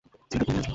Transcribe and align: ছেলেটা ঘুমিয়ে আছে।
ছেলেটা 0.31 0.45
ঘুমিয়ে 0.47 0.59
আছে। 0.59 0.69